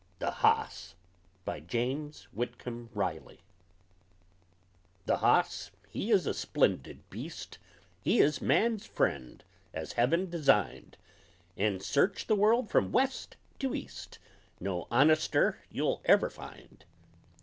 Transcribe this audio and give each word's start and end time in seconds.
THE 0.17 0.31
HOSS 0.31 0.95
BY 1.45 1.59
JAMES 1.59 2.27
WHITCOMB 2.33 2.89
RILEY 2.95 3.39
The 5.05 5.17
hoss 5.17 5.69
he 5.89 6.09
is 6.09 6.25
a 6.25 6.31
splendud 6.33 7.01
beast; 7.11 7.59
He 8.01 8.17
is 8.17 8.41
man's 8.41 8.87
friend, 8.87 9.43
as 9.75 9.93
heaven 9.93 10.25
desined, 10.27 10.95
And, 11.55 11.83
search 11.83 12.25
the 12.25 12.35
world 12.35 12.71
from 12.71 12.91
west 12.91 13.37
to 13.59 13.75
east, 13.75 14.17
No 14.59 14.87
honester 14.89 15.59
you'll 15.69 16.01
ever 16.05 16.31
find! 16.31 16.83